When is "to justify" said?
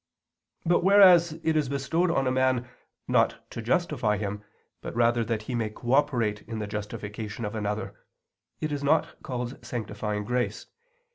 3.51-4.17